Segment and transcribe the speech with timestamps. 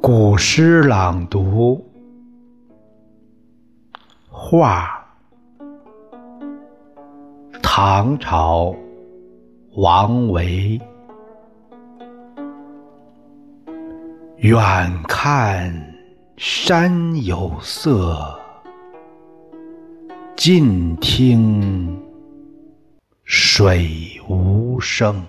[0.00, 1.84] 古诗朗读，
[4.30, 5.04] 画，
[7.60, 8.72] 唐朝，
[9.74, 10.80] 王维。
[14.36, 15.74] 远看
[16.36, 18.38] 山有色，
[20.48, 22.00] 近听
[23.24, 25.26] 水无声。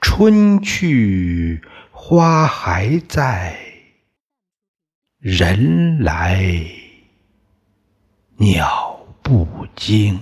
[0.00, 1.60] 春去
[1.92, 3.58] 花还在
[5.18, 6.64] 人来
[8.38, 10.18] 鸟不惊。